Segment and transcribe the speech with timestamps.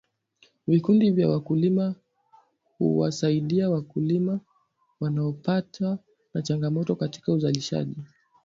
[0.67, 1.95] vikundi vya wakulima
[2.77, 4.39] huwasaidi wakulima
[4.99, 5.97] wanaopatwa
[6.33, 7.95] na changamoto katika uzalishaji